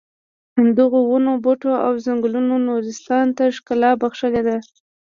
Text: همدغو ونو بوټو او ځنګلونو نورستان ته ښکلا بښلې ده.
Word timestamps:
همدغو 0.57 0.99
ونو 1.09 1.31
بوټو 1.43 1.71
او 1.85 1.93
ځنګلونو 2.05 2.55
نورستان 2.67 3.25
ته 3.37 3.43
ښکلا 3.57 3.91
بښلې 4.01 4.41
ده. 4.47 4.57